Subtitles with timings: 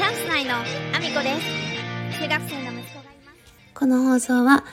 [0.00, 2.20] チャンス内のアミコです。
[2.22, 3.52] 中学生の息子がいます。
[3.74, 4.64] この放送は、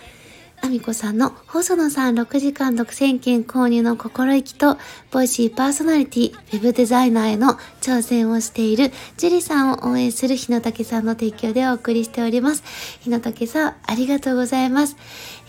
[0.61, 4.77] アミコさんの細野さん6時間独占券購入の心意気と、
[5.11, 12.63] ボイシーパーソナリティ、ウェブデザイナーへの挑戦をしているジュリさんを応援する日野武さんの提供でお送りしております。
[13.01, 14.97] 日野武さん、ありがとうございます。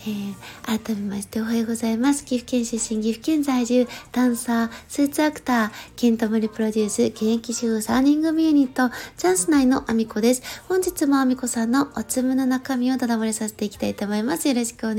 [0.07, 2.23] えー、改めましておはようございます。
[2.23, 10.63] 岐阜県出身、岐阜県在住、ダンサー、スーツアクター、ケントムリプロデュース、現役主婦3人組ユニット、チャンス内のアミコです。
[10.69, 14.47] 本日もアミコさんのおつむの中身をただ漏れさせていきたいと思います。
[14.47, 14.98] よろしくお願いしま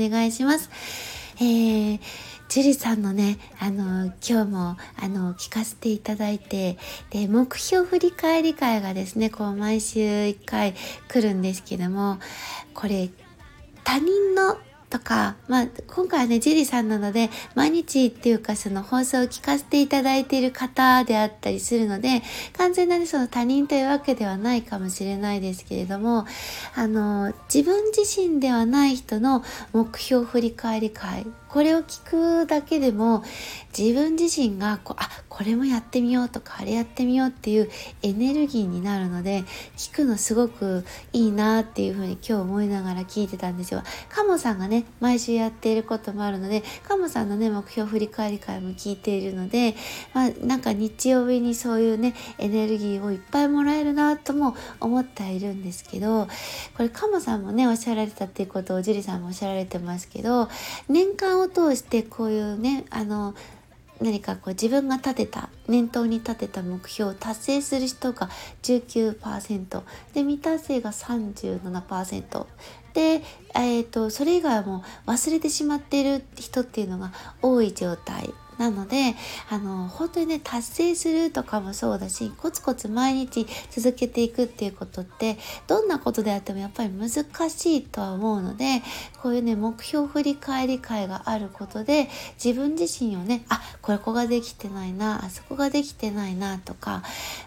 [1.37, 1.99] えー
[2.51, 6.77] ジュリさんのね、あの、今日も、あの、聞かせていただいて、
[7.09, 10.73] で、目標振り返り会がですね、こう、毎週1回
[11.07, 12.19] 来るんですけども、
[12.73, 13.09] これ、
[13.85, 14.57] 他人の
[14.91, 22.21] とか、まあ、今回はね、ジェリーさんなので、毎日っていうか、その放送を聞かせていただいている方であったりするので、
[22.57, 26.25] 完全なね、その他人というわけではないかもしれないですけれども、
[26.75, 33.23] あの、自分自身ではない人の目標振り返り会、これを聞くだけでも、
[33.77, 37.69] 自分自身がこう、あ、これもやってみようとか、あれやってみようっていう
[38.03, 39.43] エネルギーになるので、
[39.75, 43.83] 聞くのすごくいいなっていうふうに今日思いながら聞いてたんですよ。
[44.09, 49.75] カモさんがね、毎週やっていることもあるので、カモさんのね、目標振り返り会も聞いているので、
[50.13, 56.27] まあ、なんか日曜日にそういうね、エネルギーをいっぱいもらえるなとも思ってはいるんですけど、
[56.77, 60.47] これカモさんもね、おっしゃられたっていうことをジュリさんもおっしゃられてますけど、
[60.87, 63.35] 年間を通してこういうね、あの、
[64.01, 68.29] 何かこう自分が立てた念頭に立てた目標を達成する人が
[68.63, 69.81] 19%
[70.13, 72.45] で未達成が37%
[72.93, 73.21] で、
[73.53, 78.33] えーと、それ以外はもう忘れてしまっている人っていうのが多い状態。
[78.61, 79.15] なので
[79.49, 87.09] あの本当にね達成するとかもそうだしコツコツ毎日続けていくっていうことってどんなことであってもやっぱり難
[87.49, 88.83] しいとは思うので
[89.19, 92.07] こういうね目標振り返り会があることで
[92.43, 97.01] 自分自身をねあこれこができてないなあそこができてないなとか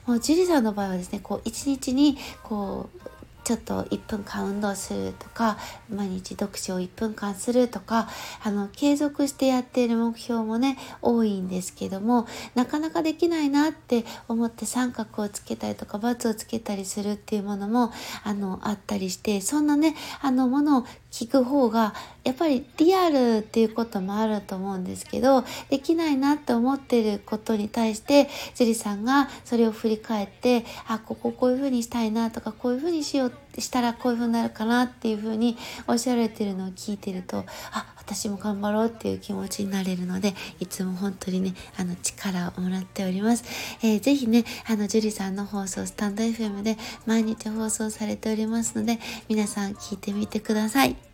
[0.06, 3.13] もう樹里さんの場合はですねこう一日にこう
[3.44, 5.58] ちょっと1分間運動するとか
[5.94, 8.08] 毎日読書を1分間するとか
[8.42, 17.92] あの継続してやっている目標もね多いんですけどもなかなかできないなって思って三角をつけたりとか×をつけたりするっていうものも
[18.24, 21.94] あのあったりしてそんなねあのものを聞く方が
[22.24, 35.56] やっぱりリアルっていうこともあると思うんですけどできないなって思ってることに対して樹里さんがそれを振り返ってあこここういうふうにしたいなとかこういうふうにしようってしたらこういう風になるかなっていう風に
[35.86, 43.44] おっしゃられてるのを聞いてるとあ私も頑張ろうっていう気持ちになれるのでいつも本当にねあの力をもらっております、
[43.82, 46.76] えー、ぜひねあのジュリさんの放送スタンド FM で
[47.06, 48.98] 毎日放送されておりますので
[49.28, 51.13] 皆さん聞いてみてください。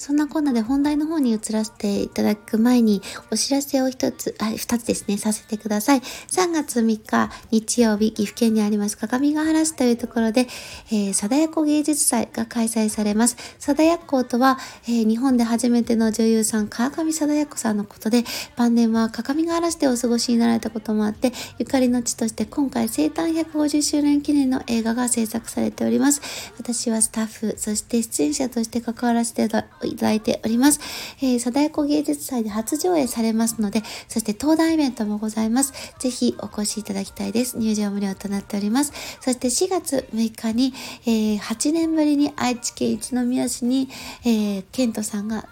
[0.00, 6.00] そんなこんなで本題の方に移らせていただく前にお知らせを一つ、あ、二つですね、させてください。
[6.00, 10.46] 3月3日日曜日、岐阜県にあります鏡ヶ原市というところで、
[10.90, 13.36] えー、貞奴芸術祭が開催されます。
[13.58, 18.24] 貞奴とは、えー、日本で初めての女優さん、川上貞奴さんのことで、
[18.56, 26.22] 晩年は鏡ヶ原市でお過ごしになられたこともあって、ゆかりの地として今回生誕150周年記念の映画が制作されております。
[26.56, 30.80] 私はスタッフ、そして出演者として関わらせていただいただいております。
[31.18, 35.72] えー、貞子芸術祭で初上映されますので、そして登壇イベントもございます。
[35.98, 37.58] ぜひお越しいただきたいです。
[37.58, 38.92] 入場無料となっております。
[39.20, 40.72] そして4月6日に、
[41.06, 43.88] えー、8年ぶりに愛知県一宮市に、
[44.24, 45.48] えー、ケントさんが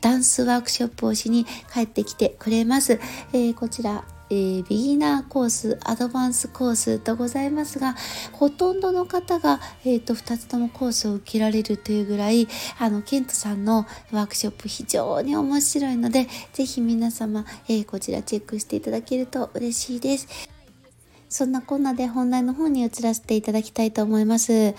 [0.00, 3.00] ダンスワークショップをしに帰ってきてくれます。
[3.32, 7.96] えー、こちら、えー、ビギナーコース、アドバンスコースとございますが、
[8.32, 20.28] ほとんどの方が、えーと、2つともコースを受けられるというぐらい、あの、ケントさんのワークショップ非常に面白いので、ぜひ皆様、えー、こちらチェックしていただけると嬉しいです。
[21.28, 24.74] そんなこんなで本題の方に移らせていただきたいと思います。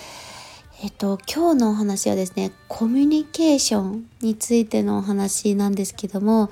[0.81, 6.50] えっと、今日のお話はですね、コミュニケーションについてのお話なんですけども、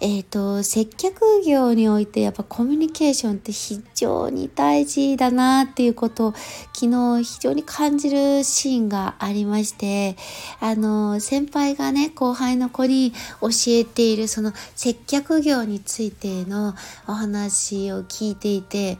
[0.00, 6.34] えっと、接客業においてやっぱコミュニケーションって非常に大事だなっていうことを
[6.72, 10.16] 昨日非常に感じるシーンがありまして、
[10.58, 13.12] あの、先輩がね、後輩の子に
[13.42, 16.74] 教えているその接客業についての
[17.06, 18.96] お話を聞いていて、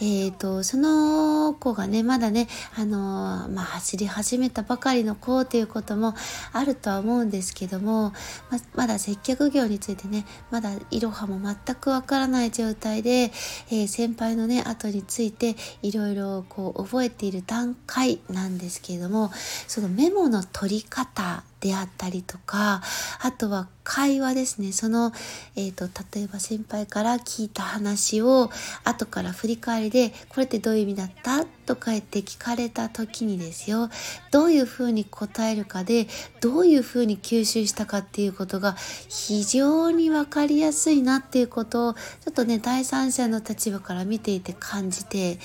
[0.00, 6.14] えっ、ー、と、その子がね、まだね、あのまあ、走り始めたばかりの子っていうことも
[6.52, 8.12] あるとは思うんですけども、
[8.50, 13.32] ままだ接客業についてね、まだいろはも全くわからない状態で、
[13.70, 19.30] えー、先輩のね、後についていろいろこう覚えている段階なんですけれども、
[19.66, 22.82] そのメモの取り方であったりとか
[23.22, 25.12] あとは会話ですねその、
[25.56, 28.50] えーと、例えば先輩から聞いた話を
[28.84, 33.88] 後から振り返りで「これってどういう意味だった?」とか言って聞かれた時にですよ
[34.30, 36.06] どういうふうに答えるかで
[36.42, 38.76] どういうふうに吸収したかっていうことが
[39.08, 45.38] 非常に分かりやすいなっていうことをちょっとね第三者の立場から見ていて感じて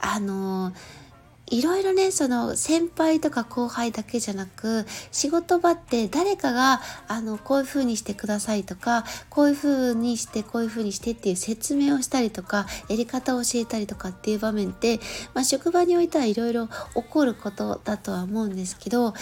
[0.00, 0.97] あのー
[1.50, 14.98] いろいろねその先輩とか後輩だけじゃなく仕事場って誰かがあのこういう風にしてくださいとかこういう風にしてこういう風にしてっていう説明をしたりとかやり方を教えたりとかっていう場面って、
[15.34, 19.14] まあ、職場においてはいろいろ起こることだとは思うんですけど、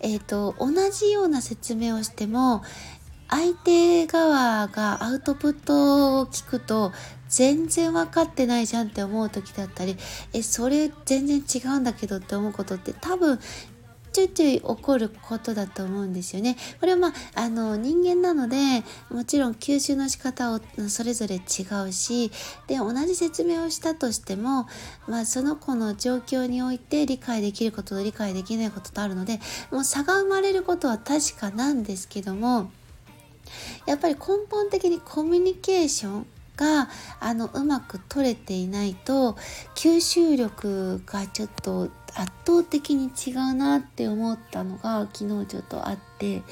[0.00, 2.62] えーと、同じような説明をしても
[3.28, 6.92] 相手側がアウトプットを聞くと
[7.34, 9.96] 全然分かってないじゃんって思う時だったり
[10.32, 13.40] えそれ全然違うんだけどって思うことって多分
[14.12, 16.56] ちょいちょい起こることだと思うんですよね。
[16.78, 21.40] これはまあ、あの人間なのでもちろん吸収の仕方をそれぞれ違
[21.88, 22.30] うし
[22.68, 24.68] で同じ説明をしたとしても、
[25.08, 29.40] まあ、その子の状況において理解できることと理解できないこととあるので
[29.72, 32.70] もう差が生まれることは確かなんですけども
[33.86, 36.88] やっぱり根本的にコミュニケーションが
[37.20, 39.36] あのうまく取れていないと
[39.74, 46.42] 吸収力がちょっと圧倒的に違うなって思ったのが昨日ちょっとあって。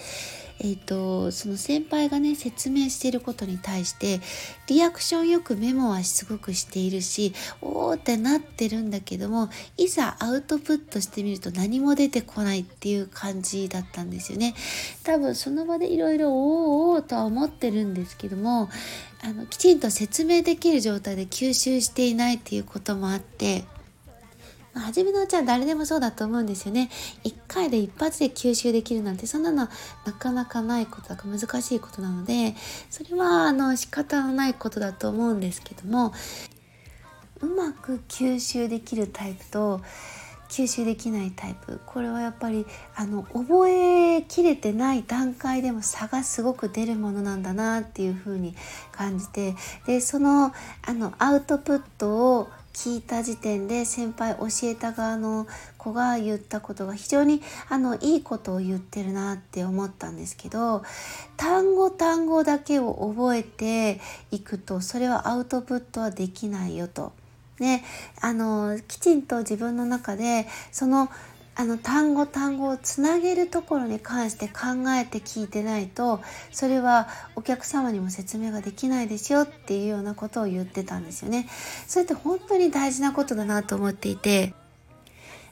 [0.65, 4.21] えーと、その先輩がね説明していることに対して
[4.69, 14.55] リアクションよくメモはすごくしているしおーってなってるんだけどもいざアウトプットしてみると何も出てこないっていう感じだったんですよね。
[15.03, 18.71] 多分その場でいろいろおーおーとは思ってるんですけども
[19.25, 23.65] あのきちんと説明できる状態で吸収していないっていうこともあって
[24.75, 26.91] まあ、初めのうちは誰でもそうだと思うんですよね。
[27.25, 29.69] 一回で一発で吸収できるなんてそんなの
[30.07, 32.55] なかなかないことだから難しいことなので
[32.91, 36.13] それはあの仕方のないことだと思うんですけども
[37.41, 39.81] うまく吸収できるタイプと
[40.49, 48.55] 吸収できないタイプこれはやっぱりあの覚えきれてない段階でも差がすごく出るものなんだなっていうふうに
[48.93, 49.55] 感じて
[49.87, 50.53] でその
[50.83, 55.47] あのアウトプットを聞いた時点で先輩教えた側の
[55.79, 60.83] 子が言ったことが非常にあのいいことを言ってるなって思ったんですけど
[61.37, 67.13] 単語単語だけを覚えていくとそれはアウトプットはできないよと。
[67.61, 67.85] ね、
[68.21, 71.09] あのきちんと自分の中でその
[71.55, 76.21] あの単語単語をつなげるところに関して考えて聞いてないと
[76.51, 81.47] それはお客様にも説明ができないですよっていうようなことを言ってたんですよね。
[81.87, 84.55] それって本当に大事なことだなと思っていて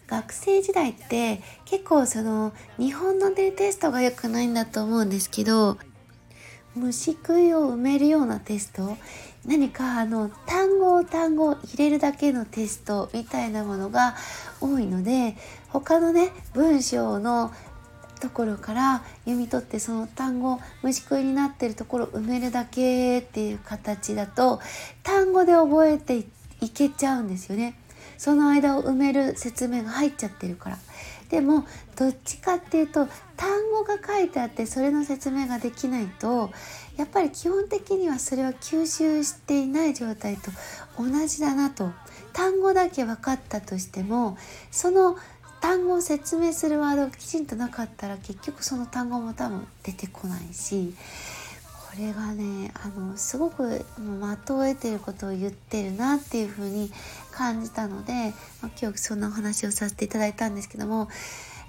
[0.06, 5.79] 学生時代って結構その日本のデテストが良くないんだと思うんですけど
[6.75, 8.97] 虫食いを埋めるようなテスト
[9.47, 14.14] 何かあの単語を単語を入れるだけのテストみたいなものが
[14.61, 15.37] 多いので
[15.72, 17.52] 他のね文章の
[18.20, 24.61] ところから読み取ってその単語虫食いになってるところを埋めるだけっていう形だと
[25.02, 26.19] 単語で覚えて
[26.61, 27.75] いけちゃうんですよね。
[28.19, 30.78] その間を埋める説明が入っちゃってるから。
[31.30, 31.64] でも
[31.97, 33.06] どっちかっていうと
[33.37, 36.50] 単語が書いてあってそれの説明ができないと
[36.97, 40.50] やっぱり基本的にはそれは吸収していない状態と
[40.99, 41.92] 同じだなと
[42.33, 44.37] 単語だけ分かったとしても
[44.73, 45.16] その
[45.61, 50.95] 単語を説明するワードがきちんとなかったら結局その単語も多分出てこないし
[51.90, 56.90] これがねあのすごく的を得てることを言ってるなっていうふうに
[57.33, 61.09] 感じたので、まあ、今日そんなお話をさせていただいたんですけども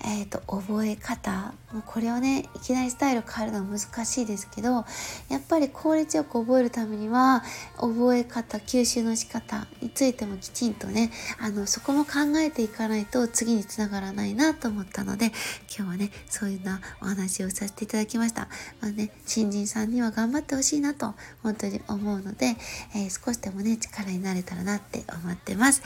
[0.03, 1.53] えーと、覚え方
[1.85, 4.85] これをねいきなりスタイル変えるのは難しいですけど
[5.29, 7.43] やっぱり効率よく覚えるためには
[7.77, 15.27] 覚え方吸収の仕方についてもきちんとねあのそこも考えていかないと次につながらないなと思ったので
[15.75, 18.47] 今日はねそういうなお話をさせていただきました。
[18.81, 22.55] まあね、新人さんには頑張ってほしいなと本当に思うので、
[22.95, 25.81] えー、少しでもね力になれたらなって思ってます。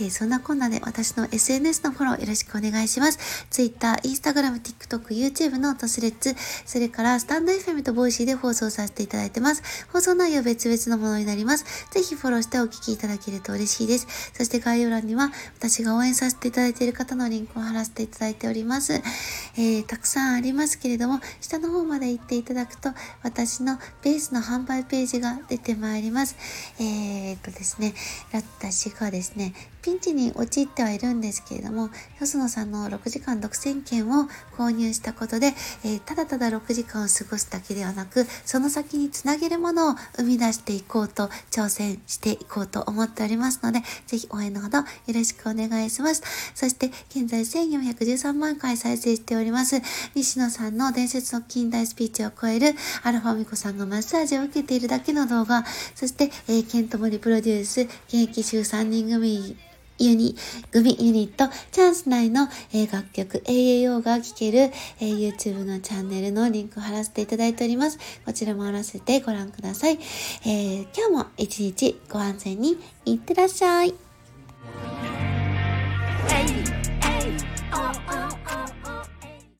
[0.00, 3.46] えー、そんなこんなで私の SNS のフォローよろしくお願いします。
[3.60, 9.86] Twitter、Instagram、TikTok、YouTube とスレッズ、それからスタンド FM と Voicy で放送させていただいてます。
[9.92, 11.66] 放送内容別々のものになります。
[11.90, 14.32] ぜひフォローしてお聞きいただけると嬉しいです。
[14.32, 18.94] そして概要欄には私が応援させていただいている方のリンクを貼らせていただいております。
[18.94, 22.88] えー、たくさんありますけれども、下の方まで行っていただくと
[23.22, 26.34] 私のベースの販売ページが出てまいります。
[26.78, 27.92] えー、っとですね、
[28.32, 44.84] 私がですね、ピンチに陥ってはいるんですけれども、よ野さんの6時間独占券を購入したことで、えー、ただただ6時間を過ごすだけではなく、その先につなげるものを生み出していこうと、挑戦していこうと思っておりますので、ぜひ応援のほどよ
[45.14, 46.22] ろしくお願いします。
[46.54, 49.80] そして、現在1413万回再生しております、
[50.14, 59.56] 西野さんの伝説の近代スピーチを超える、アルファミコさんがマッサージを受けているだけの動画、そして、えー、ケントモリプロデュース、現役週3人組
[60.00, 60.34] ユニ、
[60.72, 67.98] 組ユニット、チャンス内の、えー、楽曲、AAO が聴ける、えー、YouTube のチャンネルのリンクを貼らせていただいております。
[68.24, 69.98] こちらも合わせてご覧ください。
[70.44, 73.94] えー、今日も一日ご安全にいってらっしゃい。